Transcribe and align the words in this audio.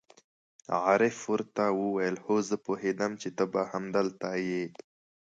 عارف 0.81 1.17
ور 1.31 1.41
ته 1.55 1.65
وویل: 1.81 2.15
هو، 2.25 2.35
زه 2.49 2.55
پوهېدم 2.65 3.11
چې 3.21 3.29
ته 3.37 3.43
به 3.51 3.61
همدلته 3.71 4.29
یې. 4.47 4.65